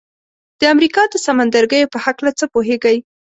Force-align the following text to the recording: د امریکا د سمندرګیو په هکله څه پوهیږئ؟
د 0.59 0.61
امریکا 0.73 1.03
د 1.09 1.15
سمندرګیو 1.25 1.91
په 1.93 1.97
هکله 2.05 2.31
څه 2.39 2.45
پوهیږئ؟ 2.53 2.97